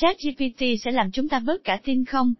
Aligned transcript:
ChatGPT 0.00 0.64
sẽ 0.84 0.90
làm 0.90 1.10
chúng 1.10 1.28
ta 1.28 1.38
bớt 1.38 1.64
cả 1.64 1.80
tin 1.84 2.04
không? 2.04 2.34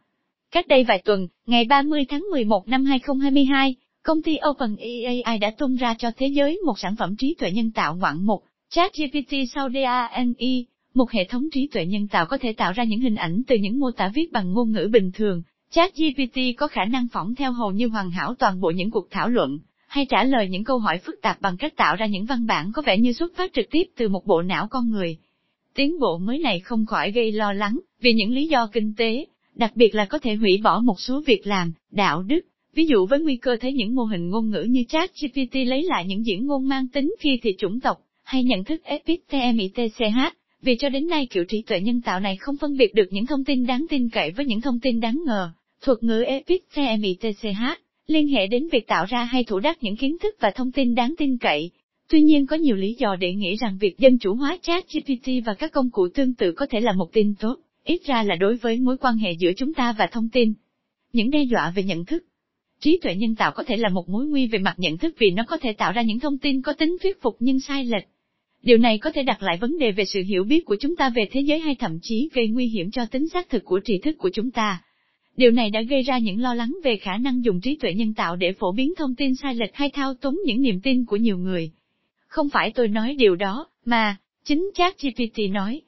Cách 0.50 0.68
đây 0.68 0.84
vài 0.84 1.02
tuần, 1.04 1.28
ngày 1.46 1.64
30 1.64 2.04
tháng 2.08 2.24
11 2.30 2.68
năm 2.68 2.84
2022, 2.84 3.74
công 4.02 4.22
ty 4.22 4.38
OpenAI 4.50 5.38
đã 5.40 5.50
tung 5.50 5.76
ra 5.76 5.94
cho 5.98 6.10
thế 6.16 6.26
giới 6.26 6.58
một 6.66 6.78
sản 6.78 6.96
phẩm 6.96 7.16
trí 7.18 7.34
tuệ 7.38 7.50
nhân 7.50 7.70
tạo 7.70 7.96
ngoạn 7.96 8.26
mục, 8.26 8.44
ChatGPT 8.70 9.34
sau 9.54 9.68
DANI, 9.74 10.66
một 10.94 11.10
hệ 11.10 11.24
thống 11.24 11.44
trí 11.52 11.68
tuệ 11.72 11.86
nhân 11.86 12.08
tạo 12.08 12.26
có 12.26 12.38
thể 12.38 12.52
tạo 12.52 12.72
ra 12.72 12.84
những 12.84 13.00
hình 13.00 13.16
ảnh 13.16 13.42
từ 13.46 13.56
những 13.56 13.80
mô 13.80 13.90
tả 13.90 14.10
viết 14.14 14.32
bằng 14.32 14.52
ngôn 14.52 14.72
ngữ 14.72 14.88
bình 14.92 15.10
thường. 15.14 15.42
ChatGPT 15.70 16.38
có 16.56 16.66
khả 16.66 16.84
năng 16.84 17.08
phỏng 17.12 17.34
theo 17.34 17.52
hầu 17.52 17.70
như 17.70 17.88
hoàn 17.88 18.10
hảo 18.10 18.34
toàn 18.34 18.60
bộ 18.60 18.70
những 18.70 18.90
cuộc 18.90 19.10
thảo 19.10 19.28
luận, 19.28 19.58
hay 19.86 20.06
trả 20.06 20.24
lời 20.24 20.48
những 20.48 20.64
câu 20.64 20.78
hỏi 20.78 20.98
phức 20.98 21.14
tạp 21.22 21.40
bằng 21.40 21.56
cách 21.56 21.76
tạo 21.76 21.96
ra 21.96 22.06
những 22.06 22.24
văn 22.24 22.46
bản 22.46 22.72
có 22.72 22.82
vẻ 22.82 22.98
như 22.98 23.12
xuất 23.12 23.36
phát 23.36 23.52
trực 23.52 23.66
tiếp 23.70 23.82
từ 23.96 24.08
một 24.08 24.26
bộ 24.26 24.42
não 24.42 24.68
con 24.70 24.90
người. 24.90 25.18
Tiến 25.74 25.98
bộ 26.00 26.18
mới 26.18 26.38
này 26.38 26.60
không 26.60 26.86
khỏi 26.86 27.10
gây 27.10 27.32
lo 27.32 27.52
lắng, 27.52 27.78
vì 28.00 28.12
những 28.12 28.32
lý 28.32 28.46
do 28.46 28.66
kinh 28.72 28.94
tế, 28.96 29.26
đặc 29.54 29.72
biệt 29.74 29.94
là 29.94 30.04
có 30.04 30.18
thể 30.18 30.34
hủy 30.34 30.60
bỏ 30.62 30.80
một 30.80 31.00
số 31.00 31.22
việc 31.26 31.46
làm, 31.46 31.72
đạo 31.90 32.22
đức, 32.22 32.40
ví 32.74 32.86
dụ 32.86 33.06
với 33.06 33.20
nguy 33.20 33.36
cơ 33.36 33.56
thấy 33.60 33.72
những 33.72 33.94
mô 33.94 34.02
hình 34.02 34.30
ngôn 34.30 34.50
ngữ 34.50 34.62
như 34.62 34.84
chat 34.88 35.10
GPT 35.20 35.54
lấy 35.66 35.82
lại 35.82 36.04
những 36.06 36.26
diễn 36.26 36.46
ngôn 36.46 36.68
mang 36.68 36.88
tính 36.88 37.14
phi 37.20 37.30
thì 37.42 37.54
chủng 37.58 37.80
tộc, 37.80 37.96
hay 38.22 38.44
nhận 38.44 38.64
thức 38.64 38.82
EPTMITCH, 38.84 40.36
vì 40.62 40.76
cho 40.78 40.88
đến 40.88 41.06
nay 41.06 41.26
kiểu 41.30 41.44
trí 41.44 41.62
tuệ 41.62 41.80
nhân 41.80 42.00
tạo 42.00 42.20
này 42.20 42.36
không 42.36 42.56
phân 42.56 42.76
biệt 42.76 42.94
được 42.94 43.08
những 43.10 43.26
thông 43.26 43.44
tin 43.44 43.66
đáng 43.66 43.86
tin 43.90 44.08
cậy 44.08 44.30
với 44.30 44.46
những 44.46 44.60
thông 44.60 44.80
tin 44.80 45.00
đáng 45.00 45.22
ngờ. 45.26 45.50
Thuật 45.82 46.02
ngữ 46.02 46.22
EPTMITCH 46.22 47.62
liên 48.06 48.28
hệ 48.28 48.46
đến 48.46 48.68
việc 48.72 48.86
tạo 48.86 49.04
ra 49.08 49.24
hay 49.24 49.44
thủ 49.44 49.60
đắc 49.60 49.78
những 49.82 49.96
kiến 49.96 50.16
thức 50.22 50.34
và 50.40 50.50
thông 50.50 50.72
tin 50.72 50.94
đáng 50.94 51.14
tin 51.18 51.38
cậy. 51.38 51.70
Tuy 52.10 52.22
nhiên 52.22 52.46
có 52.46 52.56
nhiều 52.56 52.76
lý 52.76 52.94
do 52.98 53.16
để 53.16 53.34
nghĩ 53.34 53.56
rằng 53.56 53.78
việc 53.80 53.98
dân 53.98 54.18
chủ 54.18 54.34
hóa 54.34 54.58
chat 54.62 54.84
GPT 54.92 55.30
và 55.44 55.54
các 55.54 55.72
công 55.72 55.90
cụ 55.90 56.08
tương 56.14 56.34
tự 56.34 56.52
có 56.52 56.66
thể 56.70 56.80
là 56.80 56.92
một 56.92 57.12
tin 57.12 57.34
tốt, 57.34 57.56
ít 57.84 58.00
ra 58.06 58.22
là 58.22 58.36
đối 58.36 58.56
với 58.56 58.78
mối 58.78 58.96
quan 58.96 59.16
hệ 59.16 59.32
giữa 59.32 59.52
chúng 59.56 59.74
ta 59.74 59.94
và 59.98 60.06
thông 60.12 60.28
tin. 60.28 60.52
Những 61.12 61.30
đe 61.30 61.42
dọa 61.42 61.72
về 61.76 61.82
nhận 61.82 62.04
thức 62.04 62.24
Trí 62.80 62.98
tuệ 63.02 63.14
nhân 63.14 63.34
tạo 63.34 63.52
có 63.52 63.62
thể 63.62 63.76
là 63.76 63.88
một 63.88 64.08
mối 64.08 64.26
nguy 64.26 64.46
về 64.46 64.58
mặt 64.58 64.74
nhận 64.76 64.98
thức 64.98 65.14
vì 65.18 65.30
nó 65.30 65.44
có 65.48 65.56
thể 65.56 65.72
tạo 65.72 65.92
ra 65.92 66.02
những 66.02 66.20
thông 66.20 66.38
tin 66.38 66.62
có 66.62 66.72
tính 66.72 66.96
thuyết 67.02 67.22
phục 67.22 67.36
nhưng 67.40 67.60
sai 67.60 67.84
lệch. 67.84 68.04
Điều 68.62 68.78
này 68.78 68.98
có 68.98 69.10
thể 69.10 69.22
đặt 69.22 69.42
lại 69.42 69.56
vấn 69.60 69.78
đề 69.78 69.92
về 69.92 70.04
sự 70.04 70.22
hiểu 70.22 70.44
biết 70.44 70.64
của 70.64 70.76
chúng 70.80 70.96
ta 70.96 71.10
về 71.10 71.28
thế 71.32 71.40
giới 71.40 71.58
hay 71.58 71.74
thậm 71.74 71.98
chí 72.02 72.28
gây 72.32 72.48
nguy 72.48 72.66
hiểm 72.66 72.90
cho 72.90 73.06
tính 73.06 73.28
xác 73.28 73.48
thực 73.48 73.64
của 73.64 73.80
tri 73.84 73.98
thức 73.98 74.18
của 74.18 74.30
chúng 74.32 74.50
ta. 74.50 74.82
Điều 75.36 75.50
này 75.50 75.70
đã 75.70 75.82
gây 75.82 76.02
ra 76.02 76.18
những 76.18 76.40
lo 76.40 76.54
lắng 76.54 76.76
về 76.84 76.96
khả 76.96 77.16
năng 77.16 77.44
dùng 77.44 77.60
trí 77.60 77.76
tuệ 77.76 77.94
nhân 77.94 78.14
tạo 78.14 78.36
để 78.36 78.52
phổ 78.52 78.72
biến 78.72 78.94
thông 78.96 79.14
tin 79.14 79.34
sai 79.34 79.54
lệch 79.54 79.74
hay 79.74 79.90
thao 79.90 80.14
túng 80.14 80.40
những 80.46 80.62
niềm 80.62 80.80
tin 80.80 81.04
của 81.04 81.16
nhiều 81.16 81.38
người. 81.38 81.70
Không 82.30 82.48
phải 82.48 82.72
tôi 82.74 82.88
nói 82.88 83.14
điều 83.18 83.36
đó, 83.36 83.66
mà, 83.84 84.16
chính 84.44 84.70
chat 84.74 85.02
GPT 85.02 85.38
nói. 85.50 85.82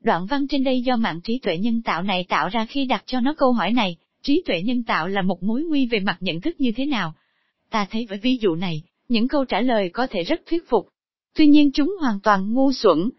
Đoạn 0.00 0.26
văn 0.26 0.46
trên 0.48 0.64
đây 0.64 0.82
do 0.82 0.96
mạng 0.96 1.20
trí 1.20 1.38
tuệ 1.38 1.58
nhân 1.58 1.82
tạo 1.82 2.02
này 2.02 2.26
tạo 2.28 2.48
ra 2.48 2.66
khi 2.68 2.84
đặt 2.84 3.02
cho 3.06 3.20
nó 3.20 3.34
câu 3.34 3.52
hỏi 3.52 3.72
này, 3.72 3.96
trí 4.22 4.42
tuệ 4.46 4.62
nhân 4.62 4.82
tạo 4.82 5.08
là 5.08 5.22
một 5.22 5.42
mối 5.42 5.62
nguy 5.62 5.86
về 5.86 6.00
mặt 6.00 6.16
nhận 6.20 6.40
thức 6.40 6.60
như 6.60 6.72
thế 6.76 6.86
nào? 6.86 7.14
Ta 7.70 7.86
thấy 7.90 8.06
với 8.06 8.18
ví 8.18 8.38
dụ 8.40 8.54
này, 8.54 8.82
những 9.08 9.28
câu 9.28 9.44
trả 9.44 9.60
lời 9.60 9.88
có 9.88 10.06
thể 10.06 10.22
rất 10.22 10.40
thuyết 10.46 10.68
phục. 10.68 10.88
Tuy 11.34 11.46
nhiên 11.46 11.70
chúng 11.72 11.96
hoàn 12.00 12.20
toàn 12.20 12.54
ngu 12.54 12.72
xuẩn. 12.72 13.10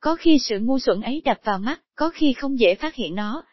Có 0.00 0.16
khi 0.16 0.38
sự 0.38 0.58
ngu 0.58 0.78
xuẩn 0.78 1.00
ấy 1.00 1.22
đập 1.24 1.40
vào 1.44 1.58
mắt, 1.58 1.80
có 1.94 2.10
khi 2.10 2.32
không 2.32 2.58
dễ 2.58 2.74
phát 2.74 2.94
hiện 2.94 3.14
nó, 3.14 3.44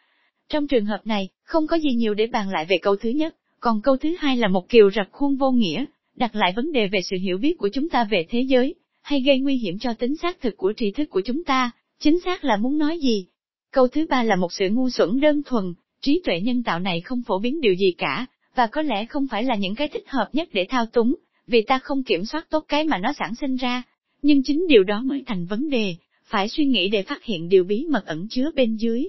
trong 0.48 0.66
trường 0.66 0.86
hợp 0.86 1.00
này, 1.04 1.28
không 1.42 1.66
có 1.66 1.76
gì 1.76 1.94
nhiều 1.94 2.14
để 2.14 2.26
bàn 2.26 2.50
lại 2.50 2.66
về 2.68 2.78
câu 2.82 2.96
thứ 2.96 3.08
nhất, 3.08 3.36
còn 3.60 3.82
câu 3.82 3.96
thứ 3.96 4.16
hai 4.18 4.36
là 4.36 4.48
một 4.48 4.68
kiều 4.68 4.90
rập 4.90 5.06
khuôn 5.12 5.36
vô 5.36 5.50
nghĩa, 5.50 5.84
đặt 6.16 6.36
lại 6.36 6.52
vấn 6.56 6.72
đề 6.72 6.86
về 6.86 7.00
sự 7.02 7.16
hiểu 7.16 7.38
biết 7.38 7.58
của 7.58 7.68
chúng 7.72 7.88
ta 7.88 8.04
về 8.04 8.26
thế 8.28 8.40
giới, 8.40 8.74
hay 9.02 9.20
gây 9.20 9.38
nguy 9.38 9.56
hiểm 9.56 9.78
cho 9.78 9.94
tính 9.94 10.16
xác 10.16 10.40
thực 10.40 10.56
của 10.56 10.72
tri 10.76 10.90
thức 10.90 11.10
của 11.10 11.20
chúng 11.24 11.44
ta, 11.44 11.70
chính 11.98 12.20
xác 12.24 12.44
là 12.44 12.56
muốn 12.56 12.78
nói 12.78 12.98
gì. 12.98 13.26
Câu 13.72 13.88
thứ 13.88 14.06
ba 14.08 14.22
là 14.22 14.36
một 14.36 14.52
sự 14.52 14.68
ngu 14.68 14.90
xuẩn 14.90 15.20
đơn 15.20 15.42
thuần, 15.46 15.74
trí 16.00 16.22
tuệ 16.24 16.40
nhân 16.40 16.62
tạo 16.62 16.80
này 16.80 17.00
không 17.00 17.22
phổ 17.22 17.38
biến 17.38 17.60
điều 17.60 17.74
gì 17.74 17.92
cả, 17.98 18.26
và 18.54 18.66
có 18.66 18.82
lẽ 18.82 19.06
không 19.06 19.26
phải 19.30 19.44
là 19.44 19.54
những 19.54 19.74
cái 19.74 19.88
thích 19.88 20.04
hợp 20.06 20.28
nhất 20.32 20.48
để 20.52 20.66
thao 20.68 20.86
túng, 20.86 21.14
vì 21.46 21.62
ta 21.62 21.78
không 21.78 22.02
kiểm 22.02 22.24
soát 22.24 22.50
tốt 22.50 22.64
cái 22.68 22.84
mà 22.84 22.98
nó 22.98 23.12
sản 23.18 23.34
sinh 23.34 23.56
ra. 23.56 23.82
Nhưng 24.22 24.42
chính 24.42 24.66
điều 24.68 24.84
đó 24.84 25.02
mới 25.04 25.22
thành 25.26 25.46
vấn 25.46 25.70
đề, 25.70 25.96
phải 26.24 26.48
suy 26.48 26.64
nghĩ 26.64 26.88
để 26.88 27.02
phát 27.02 27.24
hiện 27.24 27.48
điều 27.48 27.64
bí 27.64 27.86
mật 27.90 28.06
ẩn 28.06 28.26
chứa 28.30 28.50
bên 28.54 28.76
dưới, 28.76 29.08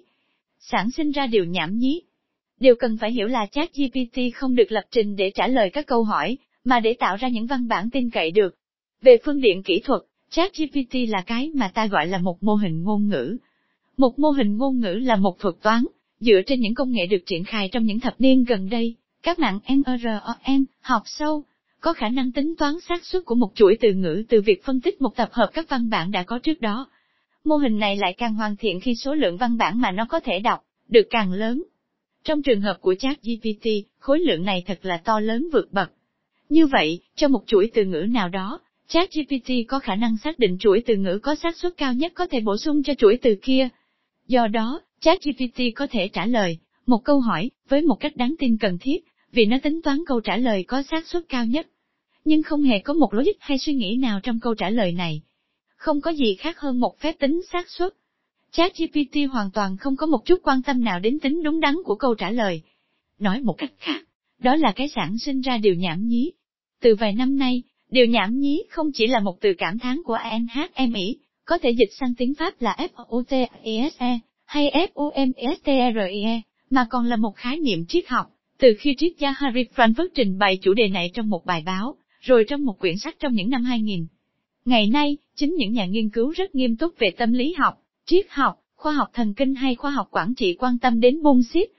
sản 0.59 0.91
sinh 0.91 1.11
ra 1.11 1.27
điều 1.27 1.45
nhảm 1.45 1.77
nhí. 1.77 2.01
Điều 2.59 2.75
cần 2.75 2.97
phải 2.97 3.11
hiểu 3.11 3.27
là 3.27 3.45
chat 3.45 3.69
GPT 3.75 4.19
không 4.35 4.55
được 4.55 4.71
lập 4.71 4.83
trình 4.91 5.15
để 5.15 5.31
trả 5.35 5.47
lời 5.47 5.69
các 5.69 5.87
câu 5.87 6.03
hỏi, 6.03 6.37
mà 6.63 6.79
để 6.79 6.93
tạo 6.99 7.15
ra 7.15 7.27
những 7.27 7.47
văn 7.47 7.67
bản 7.67 7.89
tin 7.89 8.09
cậy 8.09 8.31
được. 8.31 8.55
Về 9.01 9.17
phương 9.25 9.43
diện 9.43 9.63
kỹ 9.63 9.81
thuật, 9.83 10.01
ChatGPT 10.29 10.95
là 11.09 11.21
cái 11.21 11.51
mà 11.55 11.71
ta 11.73 11.87
gọi 11.87 12.07
là 12.07 12.17
một 12.17 12.43
mô 12.43 12.55
hình 12.55 12.83
ngôn 12.83 13.07
ngữ. 13.07 13.37
Một 13.97 14.19
mô 14.19 14.29
hình 14.29 14.57
ngôn 14.57 14.79
ngữ 14.79 14.93
là 14.93 15.15
một 15.15 15.39
thuật 15.39 15.55
toán, 15.61 15.85
dựa 16.19 16.41
trên 16.47 16.59
những 16.59 16.73
công 16.73 16.91
nghệ 16.91 17.05
được 17.05 17.23
triển 17.25 17.43
khai 17.43 17.69
trong 17.71 17.83
những 17.83 17.99
thập 17.99 18.21
niên 18.21 18.43
gần 18.43 18.69
đây, 18.69 18.95
các 19.23 19.39
mạng 19.39 19.59
NRON, 19.69 20.65
học 20.81 21.03
sâu, 21.05 21.43
có 21.79 21.93
khả 21.93 22.09
năng 22.09 22.31
tính 22.31 22.55
toán 22.55 22.73
xác 22.89 23.05
suất 23.05 23.25
của 23.25 23.35
một 23.35 23.51
chuỗi 23.55 23.77
từ 23.81 23.93
ngữ 23.93 24.23
từ 24.29 24.41
việc 24.41 24.63
phân 24.63 24.81
tích 24.81 25.01
một 25.01 25.15
tập 25.15 25.29
hợp 25.31 25.49
các 25.53 25.69
văn 25.69 25.89
bản 25.89 26.11
đã 26.11 26.23
có 26.23 26.39
trước 26.39 26.61
đó. 26.61 26.89
Mô 27.43 27.55
hình 27.55 27.79
này 27.79 27.97
lại 27.97 28.13
càng 28.17 28.35
hoàn 28.35 28.55
thiện 28.55 28.79
khi 28.79 28.95
số 28.95 29.15
lượng 29.15 29.37
văn 29.37 29.57
bản 29.57 29.81
mà 29.81 29.91
nó 29.91 30.05
có 30.05 30.19
thể 30.19 30.39
đọc, 30.39 30.65
được 30.89 31.07
càng 31.09 31.31
lớn. 31.31 31.63
Trong 32.23 32.41
trường 32.41 32.61
hợp 32.61 32.77
của 32.81 32.95
ChatGPT, 32.99 33.67
khối 33.99 34.19
lượng 34.19 34.43
này 34.43 34.63
thật 34.67 34.79
là 34.81 34.97
to 34.97 35.19
lớn 35.19 35.47
vượt 35.53 35.73
bậc. 35.73 35.91
Như 36.51 36.67
vậy, 36.67 36.99
cho 37.15 37.27
một 37.27 37.43
chuỗi 37.47 37.71
từ 37.73 37.85
ngữ 37.85 38.05
nào 38.09 38.29
đó, 38.29 38.59
ChatGPT 38.87 39.51
có 39.67 39.79
khả 39.79 39.95
năng 39.95 40.17
xác 40.17 40.39
định 40.39 40.57
chuỗi 40.59 40.83
từ 40.85 40.95
ngữ 40.95 41.19
có 41.23 41.35
xác 41.35 41.57
suất 41.57 41.77
cao 41.77 41.93
nhất 41.93 42.11
có 42.15 42.27
thể 42.27 42.39
bổ 42.39 42.57
sung 42.57 42.83
cho 42.83 42.93
chuỗi 42.93 43.17
từ 43.21 43.35
kia. 43.41 43.69
Do 44.27 44.47
đó, 44.47 44.81
ChatGPT 44.99 45.61
có 45.75 45.87
thể 45.91 46.07
trả 46.07 46.25
lời 46.25 46.57
một 46.85 47.03
câu 47.03 47.19
hỏi 47.19 47.51
với 47.69 47.81
một 47.81 47.95
cách 47.95 48.15
đáng 48.15 48.35
tin 48.39 48.57
cần 48.57 48.77
thiết, 48.81 49.05
vì 49.31 49.45
nó 49.45 49.57
tính 49.63 49.81
toán 49.81 49.99
câu 50.07 50.21
trả 50.21 50.37
lời 50.37 50.63
có 50.63 50.83
xác 50.83 51.07
suất 51.07 51.23
cao 51.29 51.45
nhất. 51.45 51.67
Nhưng 52.25 52.43
không 52.43 52.63
hề 52.63 52.79
có 52.79 52.93
một 52.93 53.13
logic 53.13 53.37
hay 53.39 53.57
suy 53.57 53.73
nghĩ 53.73 53.97
nào 54.01 54.19
trong 54.23 54.39
câu 54.39 54.55
trả 54.55 54.69
lời 54.69 54.91
này 54.91 55.21
không 55.81 56.01
có 56.01 56.11
gì 56.11 56.35
khác 56.35 56.59
hơn 56.59 56.79
một 56.79 56.99
phép 56.99 57.15
tính 57.19 57.41
xác 57.51 57.69
suất. 57.69 57.93
ChatGPT 58.51 59.15
hoàn 59.31 59.51
toàn 59.51 59.77
không 59.77 59.95
có 59.95 60.05
một 60.05 60.25
chút 60.25 60.39
quan 60.43 60.61
tâm 60.61 60.83
nào 60.83 60.99
đến 60.99 61.19
tính 61.19 61.43
đúng 61.43 61.59
đắn 61.59 61.75
của 61.85 61.95
câu 61.95 62.15
trả 62.15 62.31
lời. 62.31 62.61
Nói 63.19 63.41
một 63.41 63.53
cách 63.57 63.71
khác, 63.79 64.01
đó 64.39 64.55
là 64.55 64.71
cái 64.71 64.89
sản 64.89 65.17
sinh 65.17 65.41
ra 65.41 65.57
điều 65.57 65.75
nhảm 65.75 66.07
nhí. 66.07 66.31
Từ 66.81 66.95
vài 66.95 67.13
năm 67.13 67.37
nay, 67.37 67.63
điều 67.89 68.05
nhảm 68.05 68.39
nhí 68.39 68.63
không 68.69 68.91
chỉ 68.93 69.07
là 69.07 69.19
một 69.19 69.41
từ 69.41 69.53
cảm 69.57 69.79
thán 69.79 69.97
của 70.03 70.13
ANHMI, 70.13 71.15
có 71.45 71.57
thể 71.57 71.71
dịch 71.71 71.89
sang 71.99 72.13
tiếng 72.17 72.33
Pháp 72.35 72.61
là 72.61 72.75
FOTESE, 72.95 74.19
hay 74.45 74.89
FUMSTRIE, 74.95 76.41
mà 76.69 76.87
còn 76.89 77.05
là 77.05 77.15
một 77.15 77.35
khái 77.35 77.59
niệm 77.59 77.85
triết 77.85 78.07
học, 78.07 78.31
từ 78.57 78.75
khi 78.79 78.95
triết 78.97 79.11
gia 79.19 79.31
Harry 79.31 79.63
Frankfurt 79.75 80.07
trình 80.15 80.37
bày 80.37 80.57
chủ 80.61 80.73
đề 80.73 80.87
này 80.87 81.11
trong 81.13 81.29
một 81.29 81.45
bài 81.45 81.63
báo, 81.65 81.95
rồi 82.19 82.45
trong 82.47 82.65
một 82.65 82.79
quyển 82.79 82.97
sách 82.97 83.15
trong 83.19 83.33
những 83.33 83.49
năm 83.49 83.63
2000. 83.63 84.05
Ngày 84.65 84.87
nay, 84.87 85.17
chính 85.35 85.55
những 85.55 85.73
nhà 85.73 85.85
nghiên 85.85 86.09
cứu 86.09 86.29
rất 86.29 86.55
nghiêm 86.55 86.75
túc 86.75 86.99
về 86.99 87.11
tâm 87.17 87.33
lý 87.33 87.53
học, 87.57 87.81
triết 88.05 88.25
học, 88.29 88.59
khoa 88.75 88.93
học 88.93 89.07
thần 89.13 89.33
kinh 89.33 89.55
hay 89.55 89.75
khoa 89.75 89.91
học 89.91 90.07
quản 90.11 90.35
trị 90.35 90.55
quan 90.59 90.79
tâm 90.79 90.99
đến 90.99 91.21
bullshit. 91.21 91.69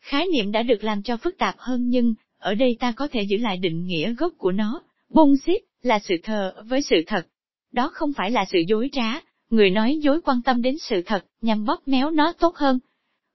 Khái 0.00 0.26
niệm 0.32 0.52
đã 0.52 0.62
được 0.62 0.84
làm 0.84 1.02
cho 1.02 1.16
phức 1.16 1.38
tạp 1.38 1.54
hơn 1.58 1.88
nhưng, 1.88 2.14
ở 2.42 2.54
đây 2.54 2.76
ta 2.80 2.92
có 2.92 3.08
thể 3.08 3.22
giữ 3.22 3.36
lại 3.36 3.56
định 3.56 3.84
nghĩa 3.84 4.14
gốc 4.14 4.32
của 4.38 4.52
nó. 4.52 4.82
Bullshit 5.10 5.62
là 5.82 5.98
sự 5.98 6.14
thờ 6.22 6.54
với 6.66 6.82
sự 6.82 6.96
thật. 7.06 7.26
Đó 7.72 7.90
không 7.92 8.12
phải 8.12 8.30
là 8.30 8.44
sự 8.52 8.58
dối 8.68 8.88
trá, 8.92 9.20
người 9.50 9.70
nói 9.70 9.98
dối 10.02 10.20
quan 10.20 10.42
tâm 10.42 10.62
đến 10.62 10.78
sự 10.78 11.02
thật, 11.06 11.24
nhằm 11.40 11.64
bóp 11.64 11.88
méo 11.88 12.10
nó 12.10 12.32
tốt 12.32 12.56
hơn. 12.56 12.78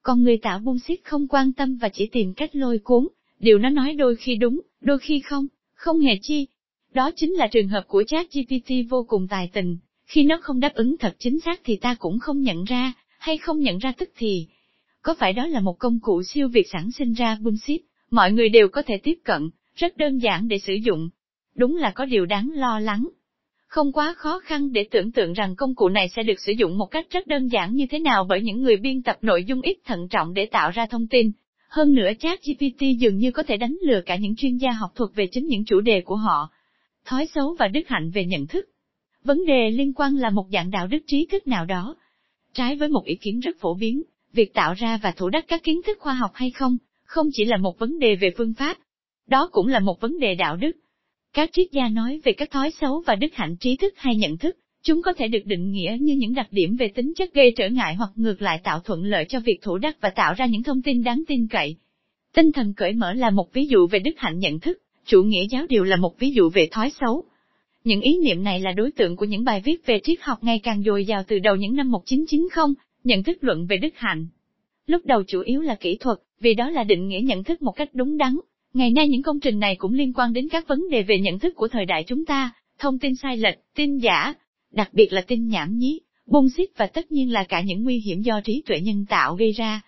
Còn 0.04 0.24
người 0.24 0.38
tạo 0.38 0.60
bullshit 0.60 1.00
không 1.04 1.28
quan 1.28 1.54
tâm 1.54 1.78
và 1.78 1.90
chỉ 1.90 2.10
tìm 2.12 2.34
cách 2.34 2.56
lôi 2.56 2.80
cuốn, 2.80 3.08
điều 3.40 3.60
nó 3.60 3.70
nói 3.70 3.94
đôi 3.94 4.16
khi 4.16 4.36
đúng, 4.36 4.62
đôi 4.82 5.00
khi 5.00 5.20
không, 5.20 5.48
không 5.74 6.00
hề 6.00 6.20
chi, 6.22 6.48
đó 6.94 7.12
chính 7.16 7.34
là 7.34 7.48
trường 7.48 7.68
hợp 7.68 7.84
của 7.88 8.04
chat 8.08 8.28
GPT 8.34 8.72
vô 8.90 9.06
cùng 9.08 9.28
tài 9.28 9.50
tình, 9.54 9.78
khi 10.06 10.24
nó 10.24 10.40
không 10.42 10.60
đáp 10.60 10.74
ứng 10.74 10.98
thật 10.98 11.16
chính 11.20 11.40
xác 11.40 11.62
thì 11.64 11.76
ta 11.76 11.96
cũng 12.00 12.20
không 12.20 12.42
nhận 12.42 12.64
ra, 12.64 12.94
hay 13.20 13.38
không 13.38 13.60
nhận 13.60 13.78
ra 13.78 13.94
tức 13.98 14.10
thì. 14.18 14.48
Có 15.02 15.14
phải 15.14 15.34
đó 15.34 15.48
là 15.48 15.60
một 15.60 15.80
công 15.80 16.00
cụ 16.00 16.24
siêu 16.24 16.48
việt 16.48 16.68
sản 16.72 16.92
sinh 16.92 17.14
ra 17.14 17.38
bullshit, 17.42 17.82
mọi 18.12 18.32
người 18.32 18.50
đều 18.50 18.68
có 18.68 18.82
thể 18.82 18.98
tiếp 18.98 19.18
cận, 19.24 19.50
rất 19.76 19.98
đơn 19.98 20.18
giản 20.18 20.48
để 20.48 20.60
sử 20.60 20.74
dụng. 20.74 21.10
Đúng 21.56 21.76
là 21.76 21.92
có 21.92 22.06
điều 22.06 22.26
đáng 22.26 22.52
lo 22.54 22.80
lắng. 22.80 23.08
Không 23.68 23.92
quá 23.92 24.14
khó 24.18 24.40
khăn 24.40 24.72
để 24.72 24.88
tưởng 24.92 25.12
tượng 25.12 25.34
rằng 25.34 25.56
công 25.56 25.76
cụ 25.76 25.90
này 25.90 26.10
sẽ 26.10 26.24
được 26.24 26.40
sử 26.40 26.52
dụng 26.52 26.78
một 26.78 26.86
cách 26.86 27.08
rất 27.10 27.28
đơn 27.28 27.48
giản 27.48 27.76
như 27.76 27.86
thế 27.90 28.00
nào 28.00 28.26
bởi 28.30 28.42
những 28.42 28.62
người 28.62 28.78
biên 28.78 29.02
tập 29.02 29.18
nội 29.22 29.44
dung 29.44 29.62
ít 29.62 29.78
thận 29.86 30.08
trọng 30.10 30.34
để 30.34 30.46
tạo 30.46 30.72
ra 30.72 30.86
thông 30.86 31.08
tin. 31.08 31.32
Hơn 31.70 31.94
nữa 31.94 32.10
chat 32.20 32.40
GPT 32.44 32.82
dường 33.00 33.18
như 33.18 33.32
có 33.32 33.44
thể 33.44 33.58
đánh 33.58 33.78
lừa 33.82 34.02
cả 34.02 34.16
những 34.16 34.36
chuyên 34.36 34.58
gia 34.58 34.72
học 34.72 34.92
thuật 34.96 35.12
về 35.16 35.28
chính 35.32 35.48
những 35.48 35.66
chủ 35.66 35.82
đề 35.82 36.02
của 36.02 36.16
họ, 36.16 36.50
thói 37.06 37.28
xấu 37.36 37.56
và 37.60 37.68
đức 37.68 37.88
hạnh 37.88 38.12
về 38.12 38.26
nhận 38.26 38.48
thức. 38.48 38.66
Vấn 39.24 39.46
đề 39.46 39.72
liên 39.72 39.94
quan 39.94 40.16
là 40.16 40.30
một 40.30 40.46
dạng 40.52 40.72
đạo 40.72 40.88
đức 40.88 41.00
trí 41.08 41.28
thức 41.32 41.48
nào 41.48 41.66
đó. 41.66 41.96
Trái 42.54 42.76
với 42.76 42.90
một 42.90 43.06
ý 43.06 43.16
kiến 43.16 43.40
rất 43.40 43.60
phổ 43.60 43.74
biến, 43.74 44.04
việc 44.34 44.54
tạo 44.54 44.74
ra 44.74 45.00
và 45.04 45.12
thủ 45.12 45.30
đắc 45.30 45.46
các 45.48 45.64
kiến 45.64 45.82
thức 45.86 45.98
khoa 46.00 46.14
học 46.14 46.32
hay 46.34 46.52
không, 46.52 46.78
không 47.08 47.28
chỉ 47.34 47.46
là 47.46 47.58
một 47.58 47.80
vấn 47.80 48.00
đề 48.00 48.16
về 48.16 48.30
phương 48.38 48.54
pháp, 48.54 48.78
đó 49.28 49.50
cũng 49.52 49.68
là 49.68 49.80
một 49.80 50.02
vấn 50.02 50.20
đề 50.20 50.36
đạo 50.36 50.58
đức. 50.58 50.72
Các 51.34 51.50
triết 51.54 51.68
gia 51.72 51.90
nói 51.90 52.22
về 52.24 52.34
các 52.34 52.52
thói 52.52 52.72
xấu 52.82 53.04
và 53.08 53.16
đức 53.16 53.34
hạnh 53.34 53.56
trí 53.60 53.76
thức 53.76 53.94
hay 53.98 54.16
nhận 54.16 54.38
thức, 54.38 54.58
Chúng 54.88 55.02
có 55.02 55.14
thể 55.14 55.28
được 55.28 55.46
định 55.46 55.72
nghĩa 55.72 55.98
như 56.02 56.16
những 56.16 56.34
đặc 56.34 56.48
điểm 56.52 56.76
về 56.76 56.88
tính 56.88 57.14
chất 57.16 57.34
gây 57.34 57.54
trở 57.58 57.70
ngại 57.70 57.96
hoặc 57.96 58.10
ngược 58.16 58.42
lại 58.42 58.62
tạo 58.64 58.80
thuận 58.80 59.04
lợi 59.04 59.26
cho 59.30 59.40
việc 59.40 59.60
thủ 59.62 59.78
đắc 59.78 59.98
và 60.02 60.10
tạo 60.10 60.34
ra 60.38 60.46
những 60.46 60.64
thông 60.64 60.82
tin 60.82 61.04
đáng 61.04 61.24
tin 61.28 61.48
cậy. 61.48 61.76
Tinh 62.34 62.52
thần 62.52 62.74
cởi 62.74 62.94
mở 62.94 63.14
là 63.14 63.30
một 63.30 63.54
ví 63.54 63.68
dụ 63.68 63.88
về 63.88 64.00
đức 64.00 64.12
hạnh 64.18 64.40
nhận 64.40 64.60
thức, 64.60 64.78
chủ 65.06 65.24
nghĩa 65.24 65.48
giáo 65.50 65.66
điều 65.70 65.84
là 65.84 65.96
một 65.96 66.20
ví 66.20 66.32
dụ 66.32 66.50
về 66.50 66.68
thói 66.72 66.92
xấu. 67.00 67.24
Những 67.84 68.02
ý 68.02 68.18
niệm 68.26 68.44
này 68.44 68.60
là 68.60 68.72
đối 68.72 68.92
tượng 68.92 69.16
của 69.16 69.26
những 69.26 69.44
bài 69.44 69.62
viết 69.66 69.86
về 69.86 70.00
triết 70.04 70.22
học 70.22 70.38
ngày 70.42 70.60
càng 70.60 70.84
dồi 70.84 71.06
dào 71.06 71.24
từ 71.28 71.40
đầu 71.40 71.56
những 71.56 71.76
năm 71.76 71.92
1990, 71.92 72.66
nhận 73.04 73.24
thức 73.24 73.38
luận 73.42 73.68
về 73.68 73.78
đức 73.78 73.94
hạnh. 73.96 74.28
Lúc 74.88 75.06
đầu 75.06 75.24
chủ 75.24 75.42
yếu 75.42 75.62
là 75.62 75.76
kỹ 75.76 75.98
thuật, 76.00 76.18
vì 76.40 76.54
đó 76.54 76.70
là 76.70 76.84
định 76.84 77.08
nghĩa 77.08 77.22
nhận 77.24 77.44
thức 77.44 77.62
một 77.62 77.72
cách 77.72 77.90
đúng 77.94 78.18
đắn. 78.18 78.36
Ngày 78.74 78.92
nay 78.92 79.08
những 79.08 79.22
công 79.22 79.40
trình 79.40 79.60
này 79.60 79.76
cũng 79.76 79.94
liên 79.94 80.14
quan 80.14 80.34
đến 80.34 80.50
các 80.50 80.68
vấn 80.68 80.90
đề 80.90 81.04
về 81.04 81.20
nhận 81.20 81.40
thức 81.40 81.56
của 81.56 81.68
thời 81.68 81.86
đại 81.86 82.04
chúng 82.08 82.26
ta, 82.26 82.52
thông 82.80 83.00
tin 83.00 83.16
sai 83.16 83.38
lệch, 83.38 83.56
tin 83.76 83.98
giả, 83.98 84.34
đặc 84.72 84.90
biệt 84.94 85.14
là 85.14 85.22
tin 85.22 85.48
nhảm 85.48 85.78
nhí, 85.78 86.00
bung 86.26 86.50
xít 86.50 86.66
và 86.78 86.88
tất 86.88 87.12
nhiên 87.12 87.32
là 87.32 87.44
cả 87.44 87.62
những 87.62 87.84
nguy 87.84 88.00
hiểm 88.00 88.22
do 88.22 88.42
trí 88.42 88.64
tuệ 88.66 88.80
nhân 88.80 89.06
tạo 89.10 89.36
gây 89.36 89.52
ra. 89.52 89.82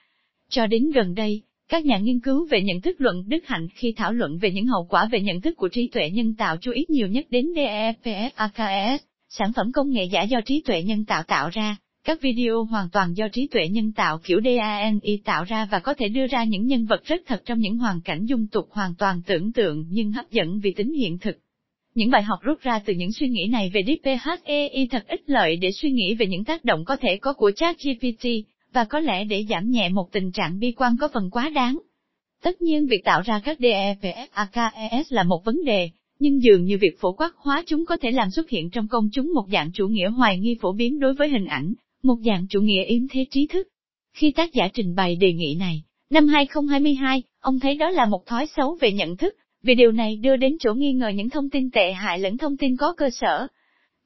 Cho 0.49 0.67
đến 0.67 0.91
gần 0.91 1.15
đây, 1.15 1.41
các 1.69 1.85
nhà 1.85 1.97
nghiên 1.97 2.19
cứu 2.19 2.47
về 2.49 2.61
nhận 2.61 2.81
thức 2.81 3.01
luận 3.01 3.23
đức 3.27 3.47
hạnh 3.47 3.67
khi 3.75 3.93
thảo 3.97 4.13
luận 4.13 4.37
về 4.37 4.51
những 4.51 4.65
hậu 4.65 4.85
quả 4.89 5.07
về 5.11 5.21
nhận 5.21 5.41
thức 5.41 5.57
của 5.57 5.67
trí 5.67 5.87
tuệ 5.87 6.09
nhân 6.09 6.35
tạo 6.35 6.57
chú 6.61 6.71
ý 6.71 6.85
nhiều 6.89 7.07
nhất 7.07 7.25
đến 7.29 7.45
DEPFAKS, 7.55 8.97
sản 9.29 9.53
phẩm 9.55 9.71
công 9.71 9.89
nghệ 9.89 10.03
giả 10.03 10.23
do 10.23 10.41
trí 10.45 10.61
tuệ 10.61 10.83
nhân 10.83 11.05
tạo 11.05 11.23
tạo 11.23 11.49
ra, 11.49 11.77
các 12.03 12.21
video 12.21 12.63
hoàn 12.63 12.89
toàn 12.89 13.13
do 13.13 13.27
trí 13.27 13.47
tuệ 13.47 13.67
nhân 13.67 13.91
tạo 13.91 14.19
kiểu 14.23 14.39
DANI 14.45 15.17
tạo 15.25 15.43
ra 15.43 15.67
và 15.71 15.79
có 15.79 15.93
thể 15.93 16.07
đưa 16.07 16.27
ra 16.27 16.43
những 16.43 16.65
nhân 16.65 16.85
vật 16.85 17.03
rất 17.03 17.21
thật 17.25 17.41
trong 17.45 17.59
những 17.59 17.77
hoàn 17.77 18.01
cảnh 18.01 18.25
dung 18.25 18.47
tục 18.47 18.67
hoàn 18.71 18.95
toàn 18.97 19.21
tưởng 19.25 19.51
tượng 19.51 19.85
nhưng 19.89 20.11
hấp 20.11 20.31
dẫn 20.31 20.59
vì 20.59 20.73
tính 20.73 20.93
hiện 20.93 21.17
thực. 21.17 21.37
Những 21.95 22.09
bài 22.09 22.23
học 22.23 22.39
rút 22.41 22.61
ra 22.61 22.79
từ 22.85 22.93
những 22.93 23.11
suy 23.11 23.29
nghĩ 23.29 23.47
này 23.51 23.71
về 23.73 23.81
DPHEI 23.83 24.87
thật 24.91 25.07
ích 25.07 25.23
lợi 25.25 25.55
để 25.55 25.71
suy 25.71 25.91
nghĩ 25.91 26.15
về 26.15 26.27
những 26.27 26.43
tác 26.43 26.65
động 26.65 26.85
có 26.85 26.95
thể 26.95 27.17
có 27.17 27.33
của 27.33 27.51
ChatGPT, 27.55 28.25
và 28.73 28.83
có 28.83 28.99
lẽ 28.99 29.23
để 29.23 29.45
giảm 29.49 29.69
nhẹ 29.69 29.89
một 29.89 30.11
tình 30.11 30.31
trạng 30.31 30.59
bi 30.59 30.71
quan 30.71 30.97
có 30.99 31.07
phần 31.13 31.29
quá 31.29 31.49
đáng. 31.49 31.77
Tất 32.43 32.61
nhiên 32.61 32.87
việc 32.87 33.03
tạo 33.03 33.21
ra 33.21 33.41
các 33.45 33.59
DEVFAKES 33.59 35.03
là 35.09 35.23
một 35.23 35.45
vấn 35.45 35.63
đề, 35.65 35.89
nhưng 36.19 36.43
dường 36.43 36.63
như 36.63 36.77
việc 36.77 36.99
phổ 36.99 37.11
quát 37.11 37.31
hóa 37.35 37.63
chúng 37.67 37.85
có 37.85 37.97
thể 37.97 38.11
làm 38.11 38.31
xuất 38.31 38.49
hiện 38.49 38.69
trong 38.69 38.87
công 38.87 39.09
chúng 39.13 39.33
một 39.33 39.45
dạng 39.51 39.71
chủ 39.73 39.87
nghĩa 39.87 40.09
hoài 40.09 40.39
nghi 40.39 40.57
phổ 40.61 40.73
biến 40.73 40.99
đối 40.99 41.13
với 41.13 41.29
hình 41.29 41.45
ảnh, 41.45 41.73
một 42.03 42.17
dạng 42.25 42.47
chủ 42.49 42.61
nghĩa 42.61 42.83
yếm 42.83 43.07
thế 43.07 43.25
trí 43.31 43.47
thức. 43.47 43.67
Khi 44.13 44.31
tác 44.31 44.53
giả 44.53 44.69
trình 44.73 44.95
bày 44.95 45.15
đề 45.15 45.33
nghị 45.33 45.55
này, 45.55 45.83
năm 46.09 46.27
2022, 46.27 47.23
ông 47.39 47.59
thấy 47.59 47.75
đó 47.75 47.89
là 47.89 48.05
một 48.05 48.25
thói 48.25 48.47
xấu 48.47 48.77
về 48.81 48.91
nhận 48.91 49.17
thức, 49.17 49.35
vì 49.63 49.75
điều 49.75 49.91
này 49.91 50.15
đưa 50.15 50.35
đến 50.35 50.57
chỗ 50.59 50.73
nghi 50.73 50.93
ngờ 50.93 51.09
những 51.09 51.29
thông 51.29 51.49
tin 51.49 51.71
tệ 51.71 51.91
hại 51.91 52.19
lẫn 52.19 52.37
thông 52.37 52.57
tin 52.57 52.77
có 52.77 52.93
cơ 52.97 53.09
sở. 53.09 53.47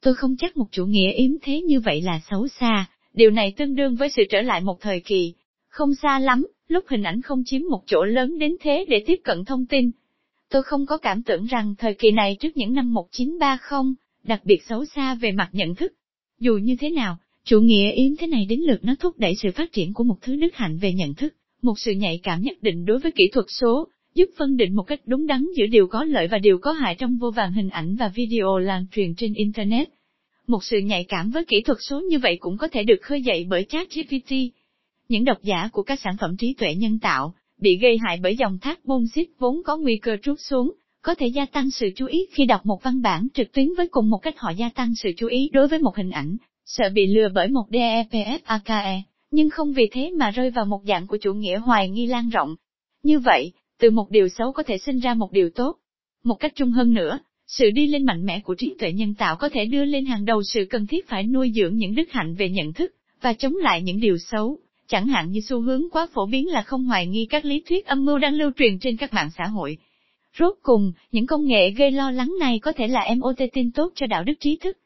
Tôi 0.02 0.14
không 0.14 0.36
chắc 0.36 0.56
một 0.56 0.66
chủ 0.70 0.86
nghĩa 0.86 1.10
yếm 1.12 1.30
thế 1.42 1.60
như 1.60 1.80
vậy 1.80 2.00
là 2.00 2.20
xấu 2.30 2.48
xa, 2.48 2.86
điều 3.14 3.30
này 3.30 3.52
tương 3.56 3.74
đương 3.74 3.96
với 3.96 4.08
sự 4.08 4.22
trở 4.30 4.42
lại 4.42 4.60
một 4.60 4.80
thời 4.80 5.00
kỳ, 5.00 5.34
không 5.68 5.94
xa 5.94 6.18
lắm, 6.18 6.46
lúc 6.68 6.84
hình 6.88 7.02
ảnh 7.02 7.22
không 7.22 7.42
chiếm 7.46 7.62
một 7.70 7.82
chỗ 7.86 8.04
lớn 8.04 8.38
đến 8.38 8.56
thế 8.60 8.84
để 8.88 9.04
tiếp 9.06 9.20
cận 9.24 9.44
thông 9.44 9.66
tin. 9.66 9.90
Tôi 10.50 10.62
không 10.62 10.86
có 10.86 10.98
cảm 10.98 11.22
tưởng 11.22 11.44
rằng 11.44 11.74
thời 11.78 11.94
kỳ 11.94 12.10
này 12.10 12.36
trước 12.40 12.56
những 12.56 12.72
năm 12.72 12.94
1930, 12.94 13.94
đặc 14.22 14.40
biệt 14.44 14.62
xấu 14.68 14.84
xa 14.84 15.14
về 15.14 15.32
mặt 15.32 15.48
nhận 15.52 15.74
thức. 15.74 15.92
Dù 16.38 16.56
như 16.56 16.76
thế 16.80 16.90
nào, 16.90 17.18
chủ 17.44 17.60
nghĩa 17.60 17.90
yếm 17.92 18.16
thế 18.16 18.26
này 18.26 18.46
đến 18.48 18.60
lượt 18.60 18.84
nó 18.84 18.94
thúc 19.00 19.18
đẩy 19.18 19.34
sự 19.42 19.50
phát 19.54 19.72
triển 19.72 19.94
của 19.94 20.04
một 20.04 20.16
thứ 20.22 20.36
đức 20.36 20.54
hạnh 20.54 20.78
về 20.78 20.92
nhận 20.92 21.14
thức, 21.14 21.34
một 21.62 21.78
sự 21.78 21.92
nhạy 21.92 22.20
cảm 22.22 22.42
nhất 22.42 22.62
định 22.62 22.84
đối 22.84 22.98
với 22.98 23.12
kỹ 23.12 23.28
thuật 23.32 23.46
số, 23.48 23.88
giúp 24.14 24.30
phân 24.36 24.56
định 24.56 24.76
một 24.76 24.82
cách 24.82 25.00
đúng 25.06 25.26
đắn 25.26 25.46
giữa 25.56 25.66
điều 25.66 25.86
có 25.86 26.04
lợi 26.04 26.28
và 26.28 26.38
điều 26.38 26.58
có 26.58 26.72
hại 26.72 26.94
trong 26.94 27.18
vô 27.18 27.30
vàng 27.30 27.52
hình 27.52 27.68
ảnh 27.68 27.96
và 27.96 28.08
video 28.08 28.58
lan 28.58 28.86
truyền 28.92 29.14
trên 29.14 29.34
Internet. 29.34 29.88
Một 30.46 30.64
sự 30.64 30.78
nhạy 30.78 31.04
cảm 31.04 31.30
với 31.30 31.44
kỹ 31.44 31.62
thuật 31.62 31.78
số 31.80 32.00
như 32.00 32.18
vậy 32.18 32.36
cũng 32.40 32.56
có 32.56 32.68
thể 32.68 32.82
được 32.82 33.02
khơi 33.02 33.22
dậy 33.22 33.46
bởi 33.50 33.66
ChatGPT. 33.68 34.32
Những 35.08 35.24
độc 35.24 35.38
giả 35.42 35.68
của 35.72 35.82
các 35.82 36.00
sản 36.04 36.16
phẩm 36.20 36.36
trí 36.36 36.54
tuệ 36.54 36.74
nhân 36.74 36.98
tạo, 36.98 37.34
bị 37.60 37.76
gây 37.76 37.98
hại 38.06 38.18
bởi 38.22 38.36
dòng 38.36 38.58
thác 38.58 38.84
bullshit 38.84 39.28
vốn 39.38 39.62
có 39.64 39.76
nguy 39.76 39.96
cơ 39.96 40.16
trút 40.22 40.40
xuống, 40.40 40.72
có 41.02 41.14
thể 41.14 41.26
gia 41.26 41.46
tăng 41.46 41.70
sự 41.70 41.90
chú 41.96 42.06
ý 42.06 42.26
khi 42.32 42.46
đọc 42.46 42.66
một 42.66 42.82
văn 42.82 43.02
bản 43.02 43.28
trực 43.34 43.52
tuyến 43.52 43.68
với 43.76 43.88
cùng 43.88 44.10
một 44.10 44.18
cách 44.18 44.38
họ 44.38 44.50
gia 44.50 44.68
tăng 44.68 44.94
sự 44.94 45.10
chú 45.16 45.26
ý 45.26 45.50
đối 45.52 45.68
với 45.68 45.78
một 45.78 45.96
hình 45.96 46.10
ảnh, 46.10 46.36
sợ 46.66 46.84
bị 46.94 47.06
lừa 47.06 47.28
bởi 47.34 47.48
một 47.48 47.64
DEPFAKE, 47.70 49.00
nhưng 49.30 49.50
không 49.50 49.72
vì 49.72 49.88
thế 49.92 50.10
mà 50.10 50.30
rơi 50.30 50.50
vào 50.50 50.64
một 50.64 50.80
dạng 50.88 51.06
của 51.06 51.16
chủ 51.20 51.34
nghĩa 51.34 51.58
hoài 51.58 51.88
nghi 51.90 52.06
lan 52.06 52.28
rộng. 52.28 52.56
Như 53.02 53.18
vậy, 53.18 53.52
từ 53.78 53.90
một 53.90 54.10
điều 54.10 54.28
xấu 54.28 54.52
có 54.52 54.62
thể 54.62 54.78
sinh 54.78 54.98
ra 54.98 55.14
một 55.14 55.32
điều 55.32 55.50
tốt. 55.50 55.76
Một 56.24 56.34
cách 56.34 56.52
trung 56.54 56.70
hơn 56.70 56.94
nữa, 56.94 57.18
sự 57.46 57.70
đi 57.70 57.86
lên 57.86 58.06
mạnh 58.06 58.26
mẽ 58.26 58.40
của 58.40 58.54
trí 58.54 58.74
tuệ 58.78 58.92
nhân 58.92 59.14
tạo 59.14 59.36
có 59.36 59.48
thể 59.48 59.64
đưa 59.64 59.84
lên 59.84 60.06
hàng 60.06 60.24
đầu 60.24 60.42
sự 60.42 60.66
cần 60.70 60.86
thiết 60.86 61.08
phải 61.08 61.22
nuôi 61.22 61.52
dưỡng 61.54 61.76
những 61.76 61.94
đức 61.94 62.10
hạnh 62.10 62.34
về 62.34 62.48
nhận 62.48 62.72
thức, 62.72 62.94
và 63.20 63.32
chống 63.32 63.56
lại 63.56 63.82
những 63.82 64.00
điều 64.00 64.18
xấu, 64.18 64.58
chẳng 64.88 65.06
hạn 65.06 65.30
như 65.30 65.40
xu 65.40 65.60
hướng 65.60 65.90
quá 65.92 66.06
phổ 66.14 66.26
biến 66.26 66.48
là 66.48 66.62
không 66.62 66.84
hoài 66.84 67.06
nghi 67.06 67.26
các 67.30 67.44
lý 67.44 67.62
thuyết 67.68 67.86
âm 67.86 68.04
mưu 68.04 68.18
đang 68.18 68.34
lưu 68.34 68.50
truyền 68.56 68.78
trên 68.78 68.96
các 68.96 69.14
mạng 69.14 69.30
xã 69.38 69.44
hội. 69.44 69.76
Rốt 70.38 70.54
cùng, 70.62 70.92
những 71.12 71.26
công 71.26 71.44
nghệ 71.44 71.70
gây 71.70 71.90
lo 71.90 72.10
lắng 72.10 72.34
này 72.40 72.58
có 72.58 72.72
thể 72.72 72.88
là 72.88 73.14
MOT 73.16 73.36
tin 73.52 73.72
tốt 73.72 73.92
cho 73.94 74.06
đạo 74.06 74.24
đức 74.24 74.34
trí 74.40 74.56
thức, 74.56 74.78